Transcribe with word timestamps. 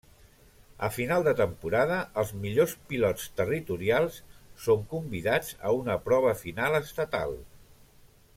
A 0.85 0.87
final 0.93 1.25
de 1.27 1.33
temporada, 1.41 1.99
els 2.21 2.31
millors 2.45 2.73
pilots 2.93 3.27
territorials 3.41 4.17
són 4.65 4.83
convidats 4.95 5.53
a 5.69 5.75
una 5.83 5.99
prova 6.09 6.37
final 6.45 6.81
estatal. 6.83 7.39